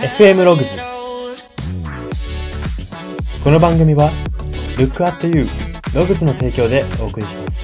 [0.00, 0.78] FM ログズ
[3.44, 4.08] この番組は
[4.78, 5.46] Look at You
[5.94, 7.60] ログズの提供でお送りします。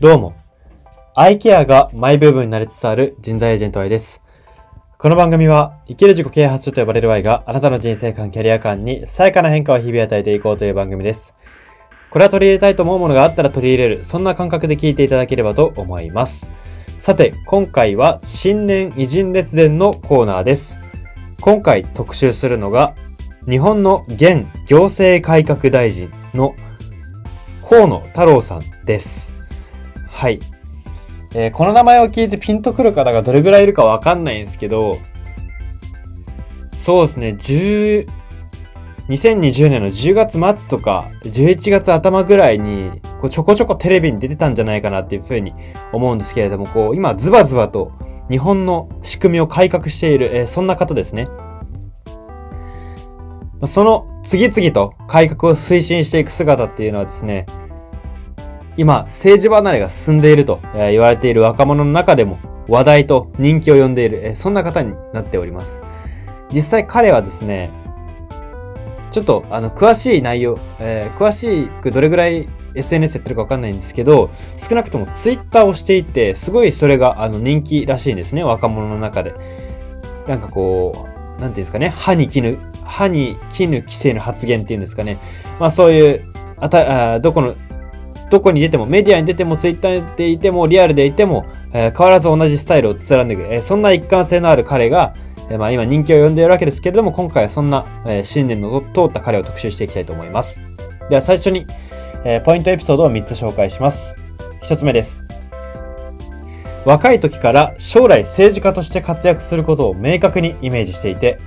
[0.00, 0.34] どうも。
[1.14, 4.25] アイケアがマイブームになりつつある人材エージェント Y です。
[4.98, 11.34] この番組は、生きる自己啓発書と呼ばれる Y があなたの人生観、キャリア観にさやかな変化を日々与えていこうという番組です。
[12.08, 16.50] これは取り入れたいと思うものがあったら取り入れる、そんな感覚で聞いていただければと思います。
[16.98, 20.78] さて、今回は新年偉人列伝のコーナーです。
[21.42, 22.94] 今回特集するのが、
[23.46, 26.54] 日本の現行政改革大臣の
[27.68, 29.34] 河野太郎さんです。
[30.08, 30.40] はい。
[31.38, 34.98] えーこの名前を聞いてピンとくる方がどれぐらいいるかわかんないんですけど、
[36.80, 38.08] そうですね、10、
[39.08, 45.52] 2020年の10月末とか11月頭ぐらいにこうちょこちょこテレビに出てたんじゃないかなっていうふうに
[45.92, 47.92] 思うんですけれども、こう今ズバズバと
[48.30, 51.28] 日本の仕組みを改革している、えーそんな方ですね。
[53.66, 57.44] その次々と改革を推進していく姿っていうのはですね、
[58.76, 62.38] 今、政治離れが進んでいると言われている若者の中でも
[62.68, 65.82] 話題と人気を呼んでいる、そんな方になっております。
[66.52, 67.70] 実際彼はですね、
[69.10, 79.34] ちょっとあの詳しい内容、えー詳しくどれぐらい SNS やってるかわかんないんですけど、少なくとも Twitter をしていて、すごいそれがあの人気らしいんですね、若者の中で。
[80.26, 85.18] なんかこう、なんていうんですかね、歯に絹、歯に絹規制の発言っていうんですかね。
[85.58, 86.24] まあそういう、
[86.58, 87.54] あた、あどこの、
[88.30, 95.14] どこに出ても、メディアに出ても、ツイッターでいても、リアルでいても、えー変わらず同じスタイルを貫く、えーそんな一貫性のある彼が、
[95.48, 100.58] えーまあ今人気を呼んでいるわけですけれども、今回はそんな、えー信念の通った彼を特集していきたいと思います。
[101.08, 101.66] では最初に、
[102.24, 104.16] えーポイントエピソードを3つ紹介します。
[104.62, 105.22] 1つ目です。
[106.84, 111.38] 若い時から将来政治家として活躍することを明確にイメージしていて、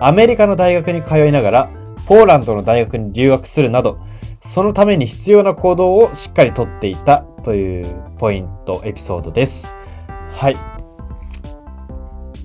[0.00, 1.70] アメリカの大学に通いながら、
[2.06, 3.98] ポーランドの大学に留学するなど、
[4.46, 9.72] そのために必要な行動をしっかりとっていたというポイント、エピソードです。
[10.30, 10.56] はい。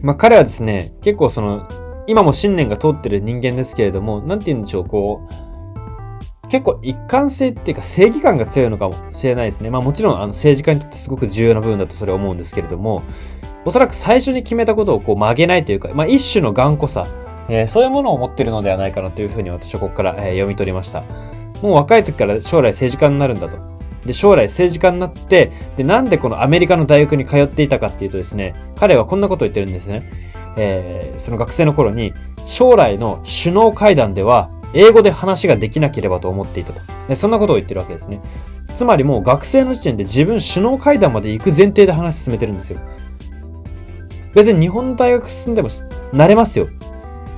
[0.01, 1.67] まあ彼はですね、結構その、
[2.07, 9.69] 今も信念が通ってる人間ですけれども、なんて言うんでしょう、こう、結構一貫性っていうか正義感が強いのかもしれないですね。
[9.69, 13.03] まあもちろんあの政治家にとってすごく重要な部分だとそれは思うんですけれども、
[13.63, 17.07] おそらく最初に決めたことをこう曲げないというか、まあ一種の頑固さ、
[17.47, 21.05] えーそういうものを持ってるのではないかなというふうに私はここから、えー読み取りました。
[21.61, 23.57] もう若い時から将来政治家になるんだと。
[24.05, 30.09] で、将来政治家になって、で、なんでこのアメリカの大学に通っていたかっていうとですね、彼はこんなことを言ってるんですね。
[30.57, 32.13] えーその学生の頃に、
[32.45, 36.81] 将来の首脳会談では、英語で話ができなければと思っていたと。
[37.07, 38.21] でそんなことを言ってるわけですね。
[38.75, 42.79] つまりもう学生の時点で自分首脳会談まで行く前提で話進めてるんですよ。
[44.33, 45.69] 別に日本の大学進んでも
[46.13, 46.69] なれますよ。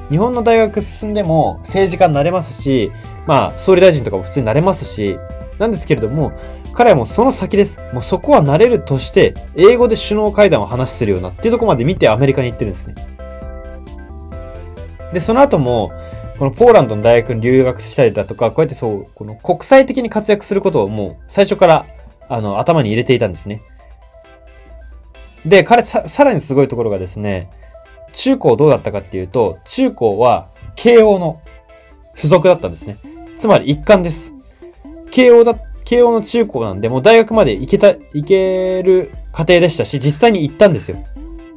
[0.10, 2.92] 日本の大学進んでも政治家になれますし、
[3.26, 5.18] まあ総理大臣とかも普通になれますし、
[5.60, 6.32] なんですけれども、
[6.74, 7.80] 彼はもうその先です。
[7.94, 12.96] もうそこはなれるとして、英語で首脳会談を話するようなっていうとこまで見てアメリカに行ってるんですね。
[15.14, 15.92] で、その後も、
[16.40, 21.86] このポーランドの大学に留学したりだとか、こうやってそう、この国際的に活躍することをもう最初から、
[22.28, 23.62] あの、頭に入れていたんですね。
[25.46, 27.50] で、彼さ、さらにすごいところがですね、
[28.14, 31.42] 中高どうだったかっていうと、中高は慶応の
[32.16, 32.98] 付属だったんですね。
[33.38, 34.32] つまり一貫です。
[35.12, 40.98] 慶応だ、慶応の中高なんで、もう大学まで行けた、行ける過程でしたし、実際に行ったんですよ。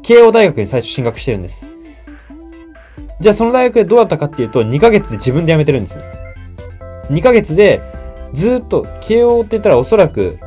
[0.03, 1.67] 慶応大学に最初進学してるんです。
[3.21, 6.05] じゃあその大学でどうだったかっていうと、2ヶ月で自分で辞めてるんですね。
[7.11, 7.81] 2ヶ月で、
[8.35, 10.39] ずっと、慶応って言ったらおそらく、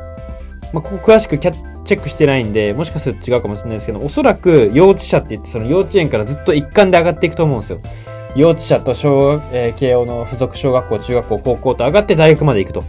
[0.73, 7.79] まあ、ここ詳しくキャッチェックしてないんで、もしかすると違うかもしれないですけど、おそらく幼稚舎って言って、その幼稚園からずっと一貫で上がっていくと思うんですよ。
[8.35, 12.83] 幼稚舎と小、えー慶応の付属小学校、中学校、高校と上がって大学まで行くと。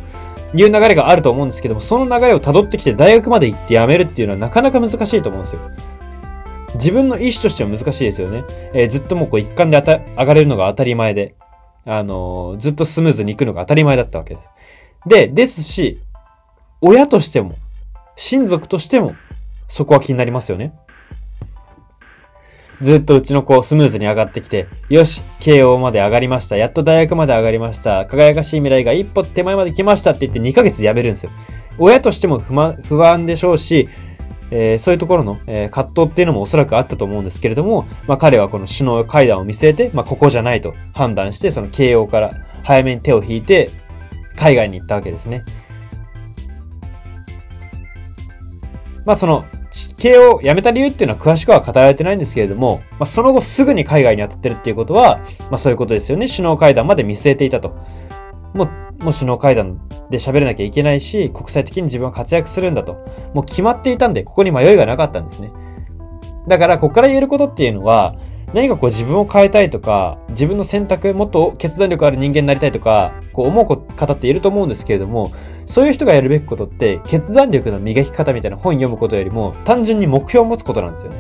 [0.53, 5.61] いう流れがあると思うんですけども、その流れを辿ってきて大学まで行って辞めるっていうのはなかなか難しいと思うんですよ。
[6.75, 8.45] 自分の意思としては難しいですよね。
[8.75, 11.35] えーずっともうこう一貫で上がれるのが当たり前で、
[11.87, 14.51] あのーずっとスムーズに行くのが当たり前だったわけです。
[15.07, 16.01] で、ですし、
[16.81, 17.55] 親としても、
[18.17, 19.15] 親族としても、
[19.69, 20.75] そこは気になりますよね。
[22.81, 26.57] ずっとうちの子スムーズに上がってきて、よし、慶応まで上がりました。
[26.57, 28.07] やっと大学まで上がりました。
[28.07, 31.31] 輝かしい未来が一歩手前まで来ましたって言って2ヶ月で辞めるんですよ。
[31.79, 33.89] 親としても不満不安でしょうし、
[34.51, 42.33] えー、そういうところの、えー、葛藤っていうのもおそらくあったと思うんですけれども、まあ彼はこの首脳会談を見据えて、まあここじゃないと判断して、その慶応から
[42.65, 43.71] 早めに手を引いて、
[44.37, 45.45] 海外に行ったわけですね。
[49.11, 55.19] まあその、地形を辞めた理由っていうのは詳しくは語られてないんですけれども、まあその後すぐに海外に当たってるっていうことは、
[55.51, 56.29] まあそういうことですよね。
[56.29, 57.71] 首脳会談まで見据えていたと。
[58.55, 58.67] も
[59.01, 59.81] う、もう首脳会談
[60.11, 63.05] で喋らなきゃいけないし、国際的に自分は活躍するんだと。
[63.35, 65.51] もう決まっていたんで、ここに迷いがなかったんですね。
[66.47, 68.15] だから、ここから言えることっていうのは、
[68.53, 75.31] 何かこう自分を変えたいとか、自分の選択、もっと決断力ある人間になりたいとか、こう思う方っていると思うんですけれども、
[75.67, 81.19] そういう人がやるべきことって、決断力の磨き方みたいな本読むことよりも、単純に目標を持つことなんですよね。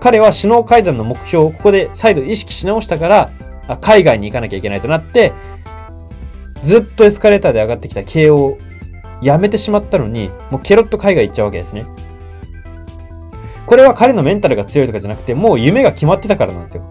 [0.00, 3.30] 彼は首脳会談の目標をここで再度意識し直したから、
[3.80, 5.32] 海外に行かなきゃいけないとなって、
[6.62, 8.58] ずっとエスカレーターで上がってきた慶応を
[9.22, 11.86] やめてしまったのに、もうケロッと海外行っちゃうわけですね。
[13.68, 16.90] これは彼のメンタルが強いとかじゃなくて、もう夢が決まってたからなんですよ。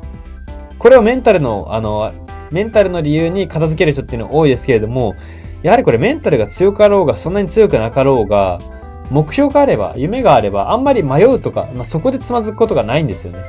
[0.78, 2.14] これをメンタルの、あの、
[2.52, 5.16] メンタルの理由に片付ける人っていうのは多いですけれども、
[5.64, 8.62] やはりこれメンタルが強かろうが、そんなに強くなかろうが、
[9.10, 13.40] 目標があれば、夢があれば、あんまり迷うとか、まあ、そこでつまずくことがないんですよね。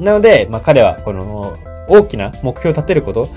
[0.00, 1.56] なので、まあ、彼は、この、
[1.88, 3.28] 大きな目標を立てること、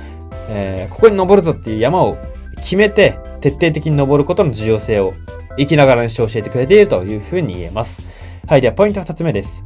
[0.50, 2.18] えー、ここに登るぞっていう山を
[2.56, 5.14] 決めて、徹底的に登ることの重要性を
[5.58, 8.04] 生きながらにして教えてくれているというふうに言えます。
[8.48, 9.66] はい、ではポイント二つ目です。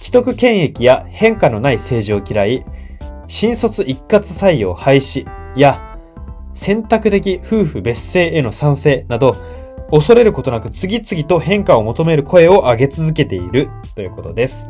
[0.00, 2.64] 既得権益や変化のない政治を嫌い、
[3.28, 5.26] 新卒一括採用廃止
[5.56, 5.98] や
[6.54, 9.36] 選択的夫婦別姓への賛成など、
[9.90, 14.66] 恐れることなく次々と変化を求める声を上げ続けているということです。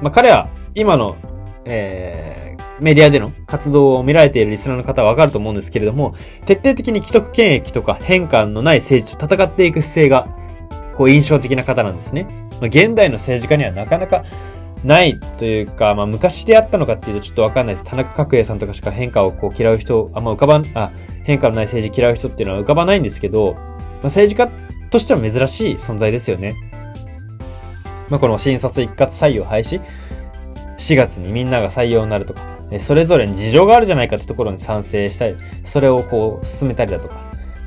[0.00, 1.16] まあ、彼は今の
[1.66, 2.45] えー、
[2.80, 6.14] メディアでの活動を見られているリスナーの方はわかると思うんですけれども、
[6.44, 10.28] 徹底的に既得権益とか変化のない政治と戦っていく姿勢が、
[10.96, 12.26] こう印象的な方なんですね。
[12.60, 14.24] ま、現代の政治家にはなかなか
[14.84, 17.84] ないというか、まあ昔であったのかっていうとちょっとわかんないです。
[17.84, 20.90] 田中角栄さんとかしか変化をこう嫌う人、あんま浮かばん、あ、
[21.24, 23.64] 変化のない政治嫌う人っていうのは浮かばないんですけど、まあ、
[24.04, 24.50] 政治家
[24.90, 26.54] としては珍しい存在ですよね。
[28.08, 29.80] まあこの新卒一括採用廃止
[30.78, 32.40] 4月にみんなが採用になるとか、
[32.78, 37.16] それぞれに事情があるじゃないかってところに賛成したり、それをこう進めたりだとか、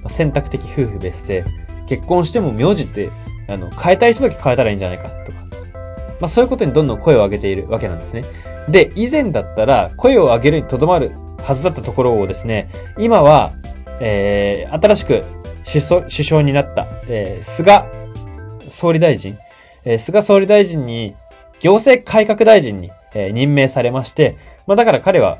[0.07, 1.43] 選択的夫婦別姓、
[1.87, 3.09] 結婚しても名字って、
[3.47, 5.39] あの、変えたい人だけ変えたらいいんじゃないかとか、
[6.19, 8.23] まあそういうことにどんどん声を上げているわけなんですね。
[8.67, 13.53] で、以前だったら声を上げるにとどまるはずだったところをですね、今は、
[13.99, 15.23] えー、新しく
[15.65, 17.83] 首相首相になった、えー、菅
[18.69, 19.37] 総理大臣、
[19.85, 21.15] えー、菅総理大臣に
[21.59, 25.39] 行政改革大臣にえ、任命されまして、まあだから彼は、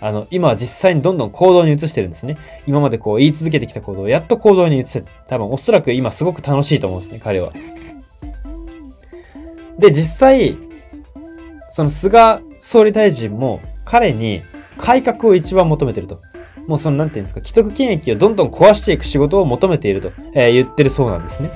[0.00, 2.36] あの、今は実際にどんどん行動に移してるんですね。
[2.66, 7.52] 今までこう言い続けてきた行動をやっと行動に移せ、多分おそらく今すごく楽しいと思うんですね、彼は。
[9.78, 10.58] で、実際、
[11.72, 14.42] その菅総理大臣も彼に
[14.76, 16.20] 改革を一番求めてると。
[16.66, 21.50] もうそのなんていうんですか、既得権益をどんどん壊していく仕事を求めていると、えー、言ってるそうなんですね。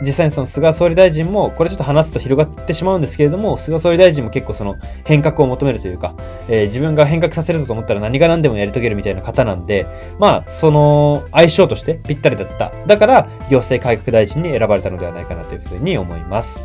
[0.00, 6.14] 実際にその菅総理大臣も、これちょっと話すと広がってしまうんですけれども、菅総理大臣も結構その変革を求めるというか、
[6.48, 9.86] えー、自分が変革させるぞと思ったら何が何でもやり遂げるみたいな方なんで、
[10.18, 12.72] まあ、その相性としてぴったりだった。
[12.86, 16.62] だから、行政改革大臣に選ばれたのではないかなというふうに思います。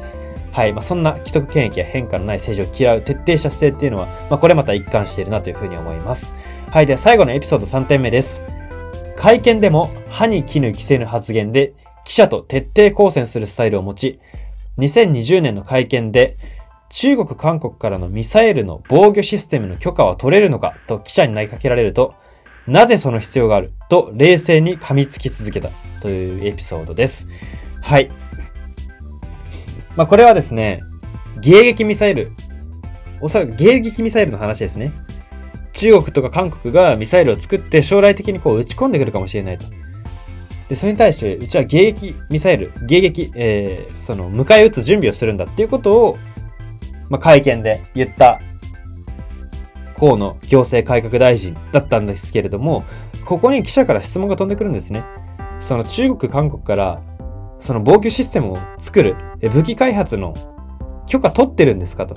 [0.51, 0.73] はい。
[0.73, 6.31] まあ、そんな既得権益や変化のない政治を嫌う徹底した姿勢っていうのは、まあ、これまた一貫しているなというふうに思います。
[6.69, 6.85] はい。
[6.85, 8.43] では最後のエピソード3点目です。
[9.15, 11.73] 会見でも歯に絹着せぬ発言で
[12.05, 14.19] 記者と徹底抗戦するスタイルを持ち、
[14.77, 16.37] 2020年の会見で、
[16.89, 22.13] 中国、韓国からのミサイルの防御システムの許可は取れるのかと記者に投げかけられると、
[22.67, 25.69] なぜその必要があると冷静に噛みつき続けた
[26.01, 27.27] というエピソードです。
[27.81, 28.09] はい。
[29.95, 30.81] まあ、これはですね、
[31.41, 32.31] 迎撃ミサイル。
[33.21, 34.91] おそらく迎撃ミサイルの話ですね。
[35.73, 39.65] 中国とか韓国がミサイルを作って将来的にこう撃ち込んでくるかもしれないと。
[40.73, 46.17] で、それに対して、うちは迎撃ミサイル、迎撃、えー、その、迎え撃つ準備をするんだっていうことを、
[47.11, 48.41] まあ、会見で言った
[49.95, 52.85] 河野行政改革大臣だったんですけれども、
[53.23, 55.05] ここに記者から質問が飛んでくるんですね。
[55.59, 57.03] その中国、韓国から、
[57.59, 59.15] その防御システムを作る、
[59.53, 60.33] 武器開発の
[61.05, 62.15] 許可取ってるんですかと。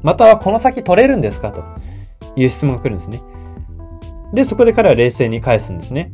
[0.00, 1.62] またはこの先取れるんですかと
[2.36, 3.20] いう質問が来るんですね。
[4.32, 6.10] で、そこで彼は冷静に返すんですね。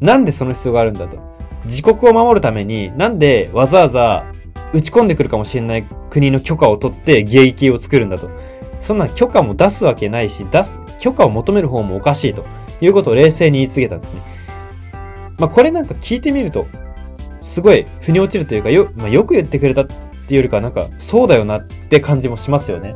[0.00, 1.18] なんでその必要があるんだと。
[1.64, 4.24] 自国を守るために、なんでわざわざ
[4.72, 8.30] 打ち込んでくるかもしれない国の許可を取って迎撃を作るんだと。
[8.78, 12.44] そんな許可も出すわけないし、出す、許可を求める方もおかしいと
[12.80, 14.20] いうことを冷静に言い告げたんですね。
[15.38, 16.66] まあ、これなんか聞いてみると、
[17.40, 19.96] すごい腑に落ちるというか、よ、まあ、よく言ってくれたってい
[20.32, 22.94] うよりかなんか、そうだよなって感じもしますよね。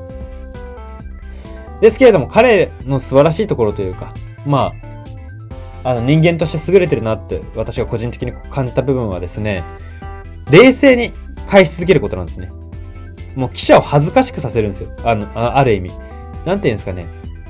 [1.80, 4.14] ですけれども、彼の素晴らしいところというか、
[4.46, 4.93] まあ、
[5.84, 9.62] あの人間として優れてるなって私が個人的に感じた部分はですね、
[10.50, 11.12] 冷静に
[11.46, 12.50] 返し続けることなんですね。
[13.36, 14.90] もう記者を恥ずかしくさせるんですよ。
[15.04, 15.90] あの、ある意味。
[15.90, 16.04] なんて
[16.44, 17.06] 言うんですかね。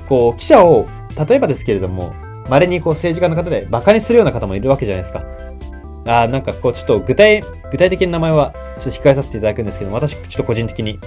[0.09, 0.87] こう、記者を、
[1.27, 2.13] 例えばですけれども、
[2.49, 5.23] 稀にこう政治家の方で馬鹿にするような方もいるわけじゃないですか。
[6.07, 10.99] あなんかこうちょっと具体、具体的な名前はちょっと控えさせていただくんですけど、私ちょっと個人的に、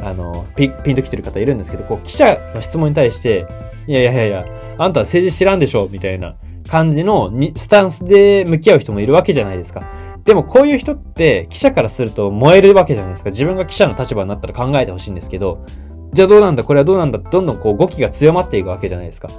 [0.00, 3.46] あの、ピンと来てる方いるんですけど、こう記者の質問に対して、
[3.88, 4.44] いやいやいやいや、
[4.78, 9.84] あんたは政治知らんでしょみたいな感じのにスタンスで向き合う人もいるわけじゃないですか。
[10.24, 13.30] でもこういう人って記者からすると燃えるわけじゃないですか。
[13.30, 15.64] 自分が記者の立場になったら考えてほしいんですけど、
[16.12, 19.30] じゃあどうなんだこれはどうなんだどんどんこう語気が強まっていくわけじゃないですか。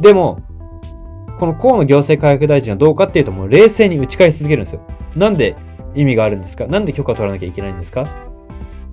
[0.00, 0.40] でも、
[1.38, 4.80] この河野行政改革大臣はどうかっていうともう冷静に打ち返し続けるんですよ。
[5.16, 5.56] なんで
[5.94, 6.66] 意味があるんですか？
[6.66, 8.06] なんで許可取らなきゃいけないんですか？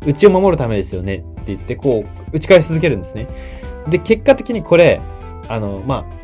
[0.06, 3.27] うちを守るためですよねって言ってこう打ち返し続けるんですね。
[3.89, 5.00] で、結果的にこれ、
[5.48, 6.17] あの、まあ、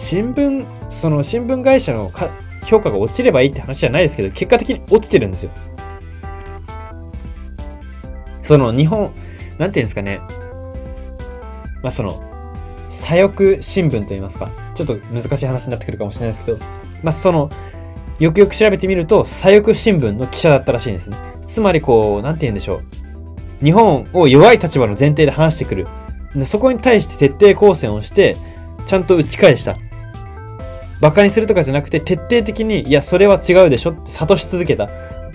[0.00, 2.10] 新聞、その新聞会社の
[2.64, 5.50] 評価が落ちればいいって話じゃないですけど、結果的に落ちてるんですよ。
[8.42, 9.12] その日本、
[9.58, 10.20] なんていうんですかね。
[11.82, 12.24] まあ、その、
[12.88, 14.50] 左翼新聞と言いますか。
[14.74, 16.58] ちょっと難しい話になってくるかもしれないですけど、
[17.02, 17.50] まあ、その、
[18.18, 21.18] よくよく調べてみると、左翼新聞の記者だったらしいんですね。
[21.46, 22.80] つまりこう、なんて言うんでしょ
[23.60, 23.64] う。
[23.64, 25.86] 日本を弱い立場の前提で話してくる。
[26.46, 28.36] そこに対して徹底抗戦をして、
[28.86, 29.76] ちゃんと打ち返した。
[31.00, 34.88] バカにするとかじゃなくて、徹底的に、いや、それは違うでしょって諭し続けた。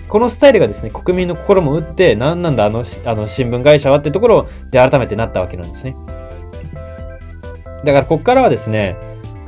[0.08, 5.96] このスタイルがですね、国民の心も打って、何なんだ、あの、あの、新聞会社はってところで改めてなったわけなんですね。
[7.84, 8.96] だからこっからはですね、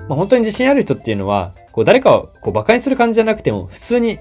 [0.09, 4.19] まあ、本当に自信ある人っていうのは、こう誰かをこう馬鹿にする感じじゃなくても、普通に、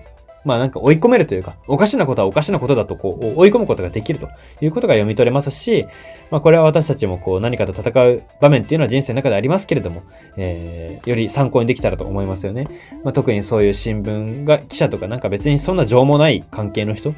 [0.48, 4.30] まあなんか追い込めるというか、おかしなことはおかしなことだとこう追い込むことができると
[4.62, 5.86] いうことが読み取れますし、
[6.32, 10.04] まあこれは私たちもこう何かと戦う場面っていうのは人生の中でありますけれども、
[10.38, 12.66] えー、より参考にできたらと思いますよね。
[13.04, 17.14] まあ特にそういう新聞が、記者とかなんか別にそんな情もない関係の人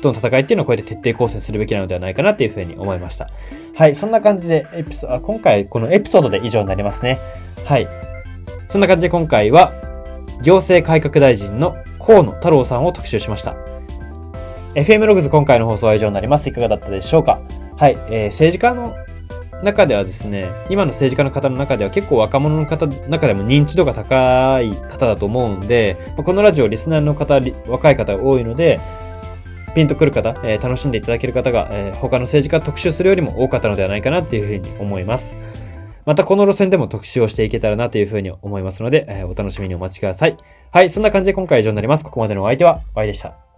[0.00, 3.28] との戦いっていうのをこうやって徹底抗戦するべきなのではないかなっていうふうに思いました。
[3.74, 7.18] はい、そんな感じでエピソあ今回このエピソードで以上になりますね。
[7.66, 7.86] はい。
[8.68, 9.74] そんな感じで今回は
[10.42, 13.54] 行政改革大臣の河野太郎さんを特集しました。
[14.74, 16.48] FM ログズ今回の放送は以上になります。
[16.48, 17.40] いかがだったでしょうか？
[17.76, 18.96] はい、えー、政治家の
[19.62, 28.80] 中ではですね、今の政治家の方の中では結構若者の方の中でも認知度が高い方だと思うんで、このラジオリスナーの方、若い方が多いので、
[29.76, 35.36] ピンとくる方、えー、楽しんでいただける方が、えー、他の政治家特集するよりも多かったのではないかなっていうふうに思います。
[36.04, 40.36] またこの路線でも特集をしていけたらなというふうに思いますので、えー、お楽しみにお待ちください。
[40.70, 42.04] はい、そんな感じで今回は以上になります。
[42.04, 43.51] ここまでのお相手は、Y でした。